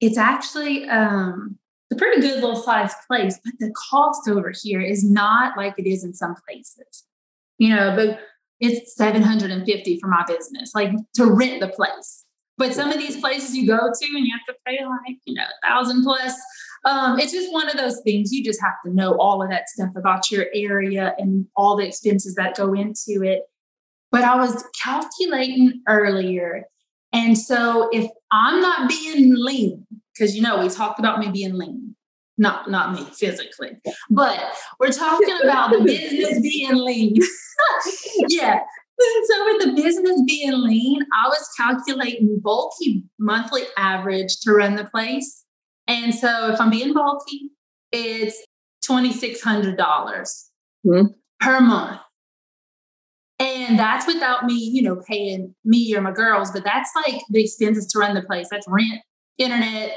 [0.00, 1.58] it's actually um,
[1.92, 5.86] a pretty good little sized place, but the cost over here is not like it
[5.86, 7.04] is in some places.
[7.58, 8.20] You know, but
[8.60, 12.24] it's 750 for my business, like to rent the place.
[12.58, 15.34] But some of these places you go to and you have to pay like, you
[15.34, 16.34] know, a thousand plus.
[16.84, 19.68] Um, it's just one of those things you just have to know all of that
[19.68, 23.42] stuff about your area and all the expenses that go into it.
[24.10, 26.64] But I was calculating earlier.
[27.12, 29.86] And so if I'm not being lean,
[30.18, 31.94] because you know we talked about me being lean
[32.36, 33.72] not not me physically
[34.10, 34.40] but
[34.78, 37.14] we're talking about the business being lean
[38.28, 38.60] yeah
[39.26, 44.84] so with the business being lean i was calculating bulky monthly average to run the
[44.84, 45.44] place
[45.86, 47.50] and so if i'm being bulky
[47.92, 48.44] it's
[48.84, 51.06] $2600 mm-hmm.
[51.40, 52.00] per month
[53.38, 57.42] and that's without me you know paying me or my girls but that's like the
[57.42, 59.00] expenses to run the place that's rent
[59.38, 59.92] internet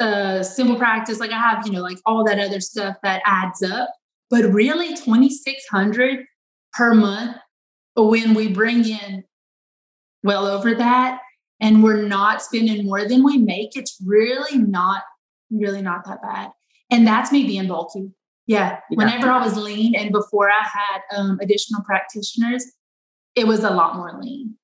[0.00, 1.18] uh, SimplePractice.
[1.18, 3.90] Like I have, you know, like all that other stuff that adds up.
[4.30, 6.24] But really, 2600
[6.72, 7.36] per month
[7.96, 9.24] when we bring in
[10.22, 11.20] well over that.
[11.60, 15.02] and we're not spending more than we make, it's really not,
[15.50, 16.50] really not that bad.
[16.90, 18.10] And that's me being bulky.
[18.46, 18.80] Yeah.
[18.90, 18.96] yeah.
[18.96, 22.64] Whenever I was lean and before I had um, additional practitioners,
[23.34, 24.56] it was a lot more lean.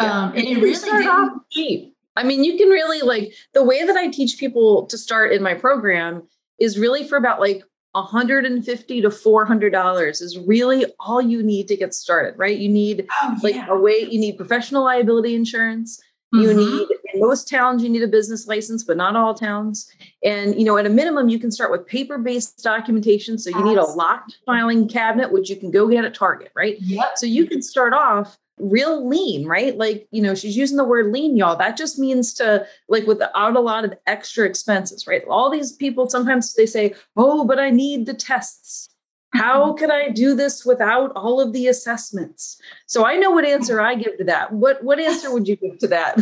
[0.00, 0.10] Yeah.
[0.10, 1.94] Um, and it really start off cheap.
[2.16, 5.42] I mean, you can really like the way that I teach people to start in
[5.42, 6.22] my program
[6.58, 11.76] is really for about like 150 to 400 dollars is really all you need to
[11.76, 13.60] get started right you need oh, yeah.
[13.60, 16.00] like a way you need professional liability insurance
[16.32, 16.44] mm-hmm.
[16.44, 19.90] you need in most towns you need a business license but not all towns
[20.22, 23.64] and you know at a minimum you can start with paper based documentation so you
[23.64, 27.12] need a locked filing cabinet which you can go get at target right yep.
[27.16, 29.76] so you can start off real lean, right?
[29.76, 31.56] Like, you know, she's using the word lean, y'all.
[31.56, 35.22] That just means to like without a lot of extra expenses, right?
[35.28, 38.88] All these people sometimes they say, oh, but I need the tests.
[39.34, 39.78] How mm-hmm.
[39.78, 42.60] can I do this without all of the assessments?
[42.86, 44.52] So I know what answer I give to that.
[44.52, 46.20] What what answer would you give to that?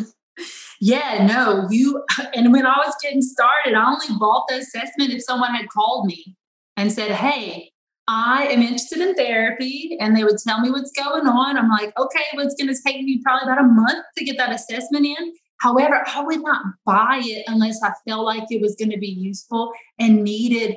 [0.81, 5.25] Yeah, no, you and when I was getting started, I only bought the assessment if
[5.25, 6.37] someone had called me
[6.77, 7.73] and said, Hey,
[8.11, 11.59] I am interested in therapy and they would tell me what's going on.
[11.59, 14.39] I'm like, okay, well, it's going to take me probably about a month to get
[14.39, 15.35] that assessment in.
[15.61, 19.09] However, I would not buy it unless I felt like it was going to be
[19.09, 20.77] useful and needed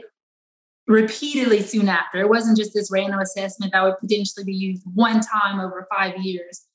[0.87, 2.19] repeatedly soon after.
[2.19, 6.17] It wasn't just this random assessment that would potentially be used one time over five
[6.17, 6.65] years.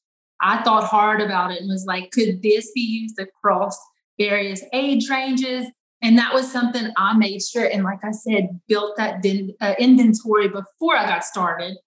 [0.41, 3.79] I thought hard about it and was like, could this be used across
[4.19, 5.67] various age ranges?
[6.03, 9.75] And that was something I made sure, and like I said, built that din- uh,
[9.79, 11.79] inventory before I got started.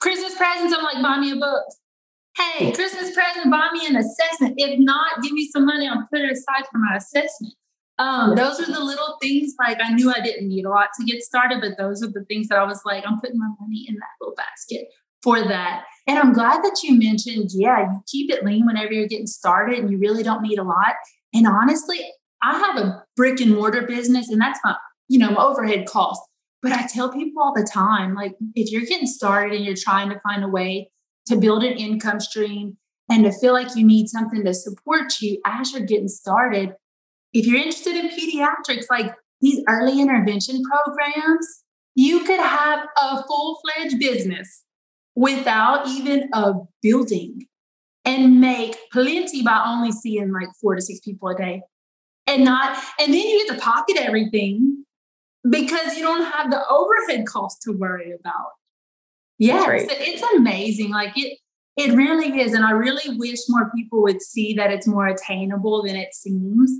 [0.00, 1.64] Christmas presents, I'm like, buy me a book.
[2.36, 4.54] Hey, Christmas present, buy me an assessment.
[4.58, 5.88] If not, give me some money.
[5.88, 7.54] I'll put it aside for my assessment.
[7.98, 11.04] Um, those are the little things like I knew I didn't need a lot to
[11.06, 13.86] get started, but those are the things that I was like, I'm putting my money
[13.88, 14.88] in that little basket
[15.22, 15.84] for that.
[16.06, 19.78] And I'm glad that you mentioned, yeah, you keep it lean whenever you're getting started
[19.78, 20.94] and you really don't need a lot.
[21.32, 22.00] And honestly,
[22.42, 24.76] I have a brick and mortar business and that's my,
[25.08, 26.20] you know, my overhead cost.
[26.62, 30.08] But I tell people all the time, like if you're getting started and you're trying
[30.10, 30.90] to find a way
[31.26, 32.76] to build an income stream
[33.08, 36.74] and to feel like you need something to support you as you're getting started,
[37.32, 41.62] if you're interested in pediatrics, like these early intervention programs,
[41.94, 44.64] you could have a full fledged business
[45.14, 47.46] without even a building
[48.04, 51.62] and make plenty by only seeing like four to six people a day
[52.26, 54.84] and not and then you get to pocket everything
[55.48, 58.50] because you don't have the overhead cost to worry about
[59.38, 59.86] yeah right.
[59.88, 61.38] it's amazing like it
[61.76, 65.82] it really is and i really wish more people would see that it's more attainable
[65.84, 66.72] than it seems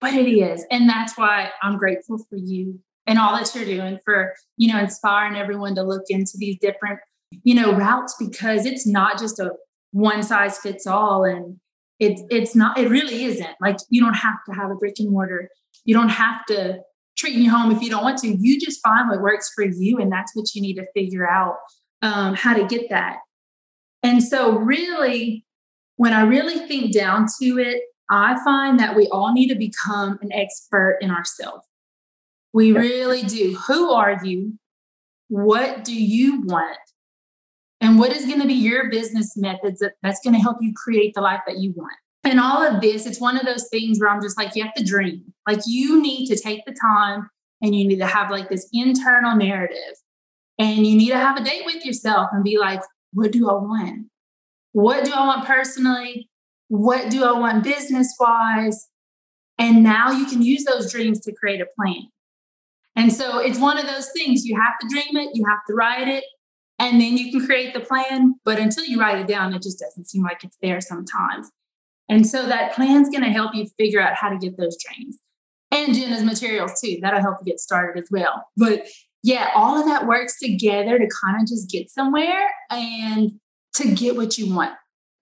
[0.00, 3.98] but it is and that's why i'm grateful for you and all that you're doing
[4.04, 6.98] for you know inspiring everyone to look into these different
[7.44, 9.52] you know routes because it's not just a
[9.92, 11.59] one size fits all and
[12.00, 13.54] it, it's not it really isn't.
[13.60, 15.48] Like you don't have to have a brick and mortar.
[15.84, 16.80] You don't have to
[17.16, 18.28] treat in your home if you don't want to.
[18.28, 21.56] You just find what works for you and that's what you need to figure out
[22.02, 23.18] um, how to get that.
[24.02, 25.44] And so really
[25.96, 30.18] when i really think down to it i find that we all need to become
[30.22, 31.66] an expert in ourselves.
[32.54, 33.56] We really do.
[33.68, 34.58] Who are you?
[35.28, 36.78] What do you want
[37.80, 40.72] and what is going to be your business methods that, that's going to help you
[40.74, 41.96] create the life that you want.
[42.24, 44.74] And all of this it's one of those things where i'm just like you have
[44.74, 45.24] to dream.
[45.48, 47.30] Like you need to take the time
[47.62, 49.96] and you need to have like this internal narrative.
[50.58, 53.54] And you need to have a date with yourself and be like what do i
[53.54, 54.06] want?
[54.72, 56.28] What do i want personally?
[56.68, 58.88] What do i want business wise
[59.58, 62.08] and now you can use those dreams to create a plan.
[62.96, 64.44] And so it's one of those things.
[64.46, 65.30] You have to dream it.
[65.34, 66.24] You have to write it
[66.80, 68.34] and then you can create the plan.
[68.44, 71.48] But until you write it down, it just doesn't seem like it's there sometimes.
[72.08, 75.18] And so that plan's going to help you figure out how to get those trains
[75.70, 76.98] and Jena's materials too.
[77.00, 78.46] That'll help you get started as well.
[78.56, 78.88] But
[79.22, 83.32] yeah, all of that works together to kind of just get somewhere and
[83.74, 84.72] to get what you want.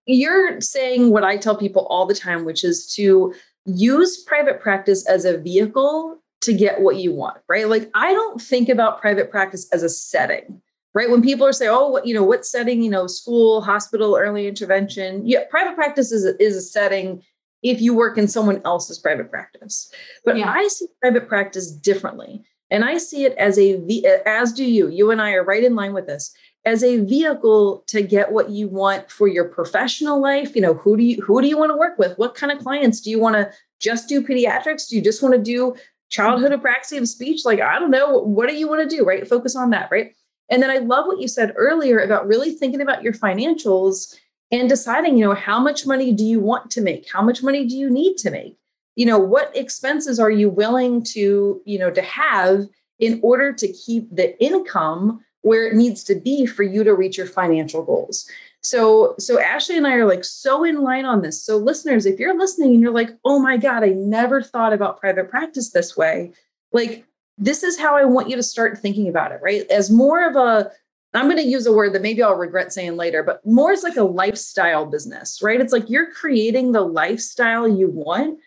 [0.06, 3.34] You're saying what I tell people all the time, which is to
[3.66, 7.68] use private practice as a vehicle to get what you want, right?
[7.68, 10.62] Like, I don't think about private practice as a setting
[10.98, 11.08] right?
[11.08, 14.48] When people are saying, oh, what, you know, what setting, you know, school, hospital, early
[14.48, 15.24] intervention.
[15.24, 17.22] Yeah, private practice is a, is a setting
[17.62, 19.92] if you work in someone else's private practice.
[20.24, 20.50] But yeah.
[20.50, 22.42] I see private practice differently.
[22.72, 23.80] And I see it as a,
[24.26, 26.34] as do you, you and I are right in line with this,
[26.64, 30.56] as a vehicle to get what you want for your professional life.
[30.56, 32.18] You know, who do you, who do you want to work with?
[32.18, 34.88] What kind of clients do you want to just do pediatrics?
[34.88, 35.76] Do you just want to do
[36.10, 37.42] childhood apraxia of speech?
[37.44, 38.18] Like, I don't know.
[38.18, 39.04] What do you want to do?
[39.04, 39.28] Right.
[39.28, 39.90] Focus on that.
[39.92, 40.14] Right.
[40.50, 44.16] And then I love what you said earlier about really thinking about your financials
[44.50, 47.10] and deciding, you know, how much money do you want to make?
[47.12, 48.56] How much money do you need to make?
[48.96, 52.64] You know, what expenses are you willing to, you know, to have
[52.98, 57.16] in order to keep the income where it needs to be for you to reach
[57.16, 58.28] your financial goals.
[58.60, 61.42] So, so Ashley and I are like so in line on this.
[61.42, 65.00] So, listeners, if you're listening and you're like, oh my God, I never thought about
[65.00, 66.32] private practice this way,
[66.72, 67.06] like
[67.38, 69.62] this is how I want you to start thinking about it, right?
[69.70, 70.70] As more of a,
[71.14, 73.82] I'm going to use a word that maybe I'll regret saying later, but more as
[73.82, 75.60] like a lifestyle business, right?
[75.60, 78.38] It's like you're creating the lifestyle you want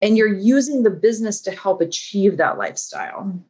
[0.00, 3.42] and you're using the business to help achieve that lifestyle.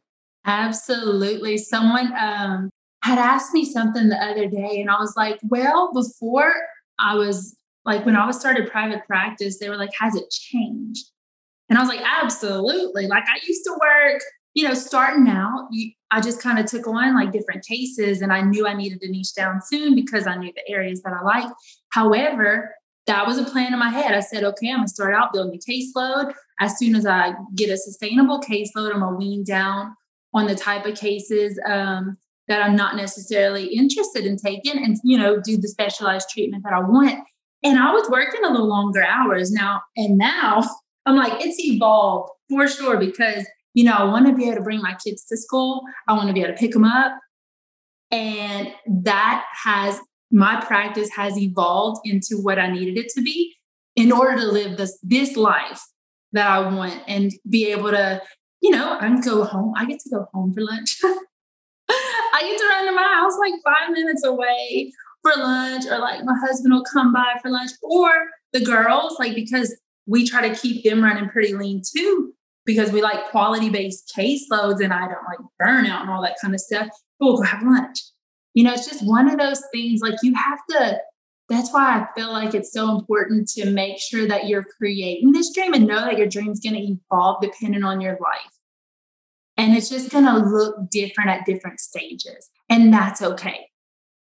[0.45, 1.57] Absolutely.
[1.57, 2.69] Someone um,
[3.03, 6.53] had asked me something the other day, and I was like, well, before
[6.99, 11.05] I was like, when I was started private practice, they were like, has it changed?
[11.69, 13.07] And I was like, absolutely.
[13.07, 14.21] Like, I used to work,
[14.55, 15.67] you know, starting out,
[16.11, 19.11] I just kind of took on like different cases, and I knew I needed to
[19.11, 21.51] niche down soon because I knew the areas that I like.
[21.89, 22.73] However,
[23.05, 24.15] that was a plan in my head.
[24.15, 26.33] I said, okay, I'm gonna start out building a caseload.
[26.59, 29.93] As soon as I get a sustainable caseload, I'm gonna wean down
[30.33, 35.17] on the type of cases um, that I'm not necessarily interested in taking and, you
[35.17, 37.19] know, do the specialized treatment that I want.
[37.63, 39.81] And I was working a little longer hours now.
[39.97, 40.63] And now
[41.05, 43.45] I'm like, it's evolved for sure because,
[43.75, 45.83] you know, I want to be able to bring my kids to school.
[46.07, 47.11] I want to be able to pick them up.
[48.09, 48.73] And
[49.03, 49.99] that has,
[50.31, 53.53] my practice has evolved into what I needed it to be
[53.95, 55.81] in order to live this, this life
[56.31, 58.21] that I want and be able to
[58.65, 59.73] you know, I can go home.
[59.77, 60.97] I get to go home for lunch.
[61.03, 66.23] I get to run to my house like five minutes away for lunch, or like
[66.23, 68.09] my husband will come by for lunch, or
[68.53, 69.75] the girls, like because
[70.07, 72.33] we try to keep them running pretty lean too,
[72.65, 76.53] because we like quality based caseloads and I don't like burnout and all that kind
[76.53, 76.87] of stuff.
[77.19, 77.99] We'll go have lunch.
[78.53, 80.99] You know, it's just one of those things like you have to
[81.49, 85.53] that's why I feel like it's so important to make sure that you're creating this
[85.53, 88.51] dream and know that your dream is going to evolve depending on your life.
[89.57, 92.49] And it's just going to look different at different stages.
[92.69, 93.67] And that's okay.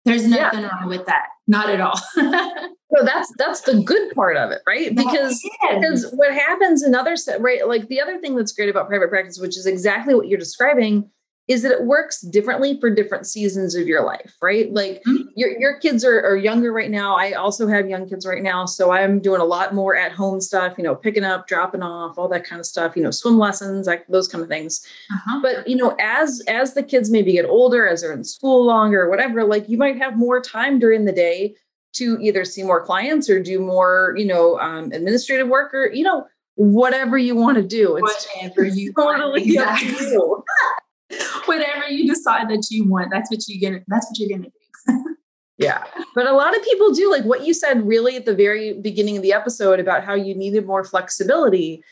[0.05, 0.67] There's nothing yeah.
[0.67, 1.27] wrong with that.
[1.47, 1.97] Not at all.
[2.15, 4.95] so that's that's the good part of it, right?
[4.95, 5.41] Because
[5.71, 9.39] because what happens in other right like the other thing that's great about private practice,
[9.39, 11.09] which is exactly what you're describing,
[11.47, 14.71] is that it works differently for different seasons of your life, right?
[14.71, 15.27] Like mm-hmm.
[15.35, 17.15] your, your kids are, are younger right now.
[17.15, 18.65] I also have young kids right now.
[18.65, 22.17] So I'm doing a lot more at home stuff, you know, picking up, dropping off,
[22.17, 24.85] all that kind of stuff, you know, swim lessons, like those kind of things.
[25.11, 25.39] Uh-huh.
[25.41, 29.09] But, you know, as, as the kids maybe get older, as they're in school longer,
[29.09, 31.55] whatever, like you might have more time during the day
[31.93, 36.03] to either see more clients or do more, you know, um, administrative work or, you
[36.03, 36.25] know,
[36.55, 37.97] whatever you want to do.
[37.97, 39.91] It's whatever you totally exactly.
[41.45, 45.15] whatever you decide that you want, that's what you're gonna that's what you're gonna do.
[45.57, 45.83] yeah.
[46.15, 49.17] But a lot of people do like what you said really at the very beginning
[49.17, 51.83] of the episode about how you needed more flexibility.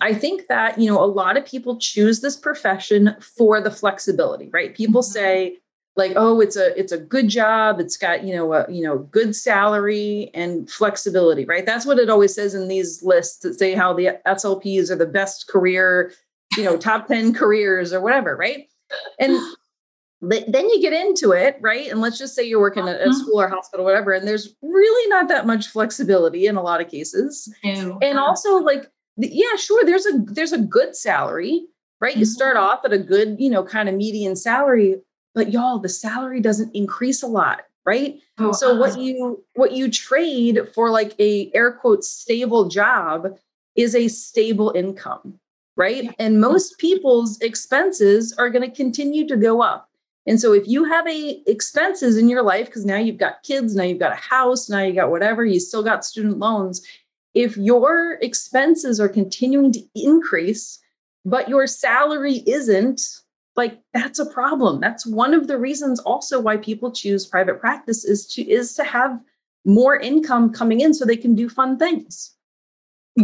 [0.00, 4.48] I think that, you know, a lot of people choose this profession for the flexibility,
[4.52, 4.74] right?
[4.74, 5.12] People mm-hmm.
[5.12, 5.58] say
[5.96, 8.98] like, oh, it's a it's a good job, it's got, you know, a, you know,
[8.98, 11.66] good salary and flexibility, right?
[11.66, 15.06] That's what it always says in these lists that say how the SLPs are the
[15.06, 16.12] best career
[16.56, 18.68] you know, top 10 careers or whatever, right?
[19.18, 19.38] And
[20.20, 21.90] then you get into it, right?
[21.90, 23.12] And let's just say you're working at a mm-hmm.
[23.12, 26.80] school or hospital, or whatever, and there's really not that much flexibility in a lot
[26.80, 27.52] of cases.
[27.62, 27.98] Ew.
[28.02, 31.62] And also, like, yeah, sure, there's a there's a good salary,
[32.00, 32.12] right?
[32.12, 32.20] Mm-hmm.
[32.20, 34.96] You start off at a good, you know, kind of median salary,
[35.34, 38.18] but y'all, the salary doesn't increase a lot, right?
[38.38, 38.80] Oh, so uh-huh.
[38.80, 43.38] what you what you trade for like a air quote stable job
[43.76, 45.38] is a stable income
[45.78, 46.14] right?
[46.18, 49.88] And most people's expenses are going to continue to go up.
[50.26, 53.74] And so if you have a expenses in your life because now you've got kids,
[53.74, 56.86] now you've got a house, now you got whatever, you still got student loans,
[57.32, 60.80] if your expenses are continuing to increase
[61.24, 63.00] but your salary isn't,
[63.56, 64.80] like that's a problem.
[64.80, 68.84] That's one of the reasons also why people choose private practice is to is to
[68.84, 69.20] have
[69.64, 72.34] more income coming in so they can do fun things.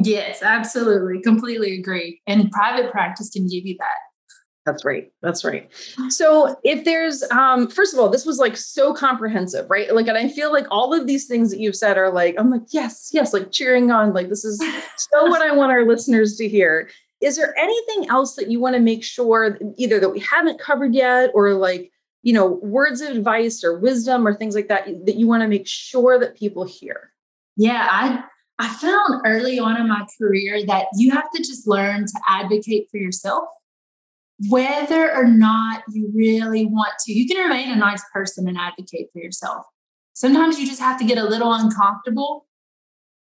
[0.02, 1.22] Yes, absolutely.
[1.22, 2.20] Completely agree.
[2.26, 3.98] And private practice can give you that.
[4.66, 5.12] That's right.
[5.20, 5.70] That's right.
[6.08, 9.94] So if there's um first of all, this was like so comprehensive, right?
[9.94, 12.50] Like and I feel like all of these things that you've said are like I'm
[12.50, 14.58] like yes, yes, like cheering on like this is
[14.96, 16.88] so what I want our listeners to hear.
[17.20, 20.94] Is there anything else that you want to make sure either that we haven't covered
[20.94, 21.90] yet or like,
[22.22, 25.48] you know, words of advice or wisdom or things like that that you want to
[25.48, 27.12] make sure that people hear?
[27.56, 28.24] Yeah, I
[28.58, 32.86] I found early on in my career that you have to just learn to advocate
[32.90, 33.44] for yourself,
[34.48, 37.12] whether or not you really want to.
[37.12, 39.64] You can remain a nice person and advocate for yourself.
[40.14, 42.46] sometimes you just have to get a little uncomfortable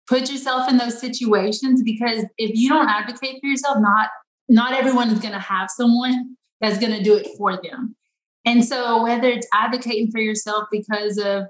[0.08, 4.08] put yourself in those situations because if you don't advocate for yourself not
[4.48, 7.94] not everyone is going to have someone that's going to do it for them
[8.44, 11.44] and so whether it's advocating for yourself because of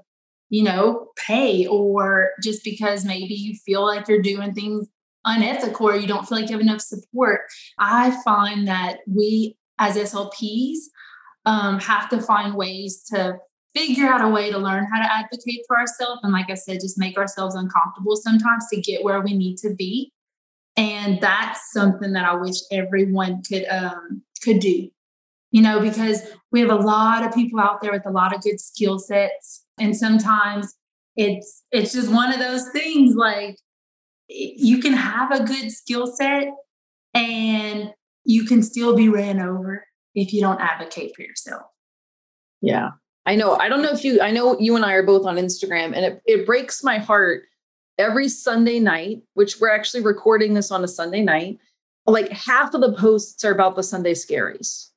[0.49, 4.87] you know pay or just because maybe you feel like you're doing things
[5.25, 7.41] unethical or you don't feel like you have enough support
[7.77, 10.77] i find that we as slps
[11.45, 13.37] um, have to find ways to
[13.73, 16.79] figure out a way to learn how to advocate for ourselves and like i said
[16.81, 20.11] just make ourselves uncomfortable sometimes to get where we need to be.
[20.77, 24.89] And that's something that i wish everyone could um could do
[25.51, 26.21] you know because
[26.51, 29.65] we have a lot of people out there with a lot of good skill sets
[29.79, 30.75] and sometimes
[31.15, 33.57] it's it's just one of those things like
[34.27, 36.47] you can have a good skill set
[37.13, 37.91] and
[38.25, 39.85] you can still be ran over
[40.15, 41.63] if you don't advocate for yourself
[42.61, 42.89] yeah
[43.29, 43.57] I know.
[43.57, 46.03] I don't know if you, I know you and I are both on Instagram, and
[46.03, 47.43] it, it breaks my heart
[47.99, 51.59] every Sunday night, which we're actually recording this on a Sunday night.
[52.07, 54.88] Like half of the posts are about the Sunday scaries,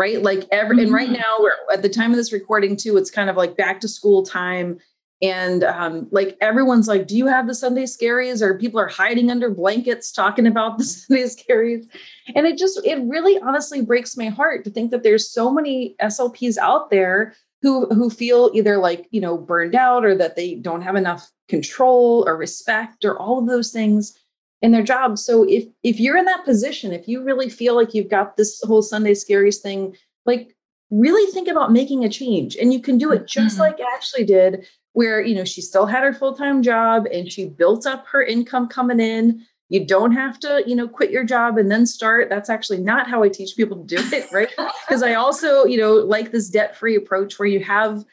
[0.00, 0.22] right?
[0.22, 0.86] Like every, mm-hmm.
[0.86, 1.20] and right mm-hmm.
[1.20, 3.88] now we're at the time of this recording too, it's kind of like back to
[3.88, 4.78] school time.
[5.20, 8.40] And um, like everyone's like, do you have the Sunday scaries?
[8.40, 11.86] Or people are hiding under blankets talking about the Sunday scaries.
[12.34, 15.96] And it just, it really honestly breaks my heart to think that there's so many
[16.00, 20.54] SLPs out there who who feel either like you know burned out or that they
[20.54, 24.18] don't have enough control or respect or all of those things
[24.62, 25.18] in their job.
[25.18, 28.60] So if if you're in that position if you really feel like you've got this
[28.64, 29.96] whole sunday scaries thing
[30.26, 30.54] like
[30.90, 32.56] really think about making a change.
[32.56, 33.62] And you can do it just mm-hmm.
[33.62, 37.86] like ashley did where you know she still had her full-time job and she built
[37.86, 39.46] up her income coming in.
[39.68, 42.28] You don't have to you know quit your job and then start.
[42.28, 44.50] That's actually not how i teach people to do it right?
[44.86, 48.04] Because i also you know like this debt free approach where you have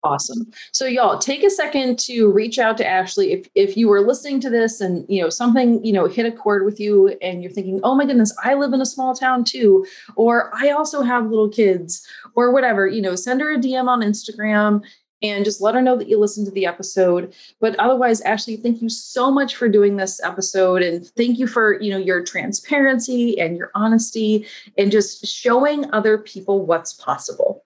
[0.04, 0.52] Awesome.
[0.72, 3.34] So y'all take a second to reach out to Ashley.
[3.34, 6.32] If if you were listening to this and you know something, you know, hit a
[6.32, 9.44] chord with you and you're thinking, oh my goodness, I live in a small town
[9.44, 9.86] too,
[10.16, 14.02] or I also have little kids, or whatever, you know, send her a DM on
[14.02, 14.84] Instagram
[15.24, 17.34] and just let her know that you listened to the episode.
[17.60, 21.82] But otherwise, Ashley, thank you so much for doing this episode and thank you for,
[21.82, 24.46] you know, your transparency and your honesty
[24.78, 27.64] and just showing other people what's possible.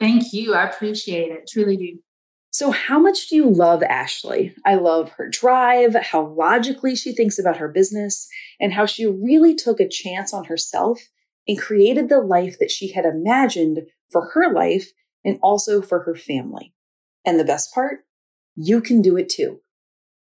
[0.00, 0.54] Thank you.
[0.54, 1.48] I appreciate it.
[1.48, 1.98] Truly do.
[2.52, 4.54] So, how much do you love Ashley?
[4.64, 8.28] I love her drive, how logically she thinks about her business,
[8.58, 11.00] and how she really took a chance on herself
[11.46, 14.90] and created the life that she had imagined for her life
[15.24, 16.74] and also for her family.
[17.24, 18.00] And the best part,
[18.56, 19.60] you can do it too.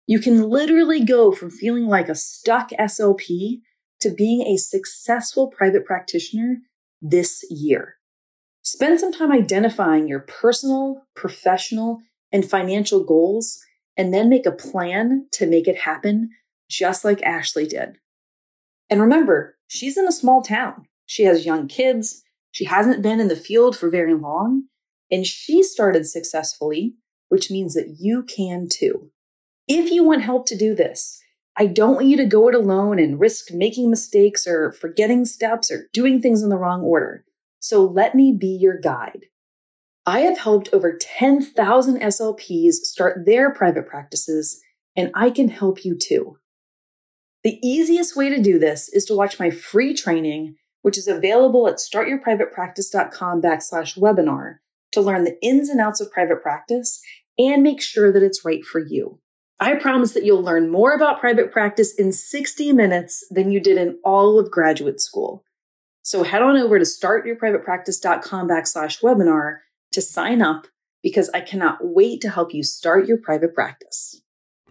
[0.05, 3.61] You can literally go from feeling like a stuck SLP
[4.01, 6.57] to being a successful private practitioner
[7.01, 7.98] this year.
[8.71, 13.59] Spend some time identifying your personal, professional, and financial goals,
[13.97, 16.29] and then make a plan to make it happen,
[16.69, 17.97] just like Ashley did.
[18.87, 20.85] And remember, she's in a small town.
[21.07, 22.21] She has young kids.
[22.51, 24.65] She hasn't been in the field for very long,
[25.09, 26.93] and she started successfully,
[27.29, 29.09] which means that you can too.
[29.67, 31.19] If you want help to do this,
[31.57, 35.71] I don't want you to go it alone and risk making mistakes or forgetting steps
[35.71, 37.25] or doing things in the wrong order.
[37.69, 39.27] So let me be your guide.
[40.03, 44.59] I have helped over 10,000 SLPs start their private practices,
[44.95, 46.39] and I can help you too.
[47.43, 51.67] The easiest way to do this is to watch my free training, which is available
[51.67, 54.55] at startyourprivatepractice.com backslash webinar
[54.93, 56.99] to learn the ins and outs of private practice
[57.37, 59.19] and make sure that it's right for you.
[59.59, 63.77] I promise that you'll learn more about private practice in 60 minutes than you did
[63.77, 65.43] in all of graduate school.
[66.09, 69.57] So head on over to startyourprivatepractice.com backslash webinar
[69.91, 70.65] to sign up
[71.03, 74.19] because I cannot wait to help you start your private practice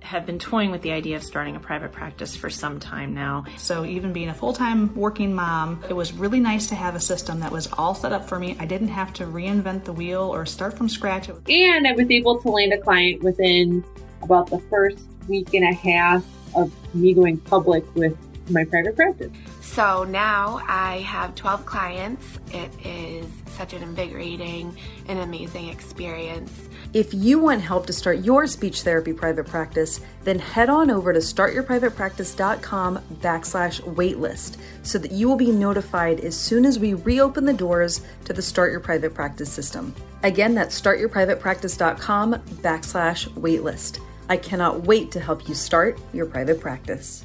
[0.00, 3.44] have been toying with the idea of starting a private practice for some time now.
[3.56, 7.00] So, even being a full time working mom, it was really nice to have a
[7.00, 8.56] system that was all set up for me.
[8.60, 11.28] I didn't have to reinvent the wheel or start from scratch.
[11.28, 13.84] And I was able to land a client within
[14.22, 16.24] about the first week and a half
[16.54, 18.16] of me going public with
[18.50, 19.30] my private practice.
[19.72, 22.26] So now I have 12 clients.
[22.50, 26.52] It is such an invigorating and amazing experience.
[26.94, 31.12] If you want help to start your speech therapy private practice, then head on over
[31.12, 37.44] to startyourprivatepractice.com backslash waitlist so that you will be notified as soon as we reopen
[37.44, 39.94] the doors to the Start Your Private Practice system.
[40.22, 44.00] Again, that's startyourprivatepractice.com backslash waitlist.
[44.28, 47.24] I cannot wait to help you start your private practice.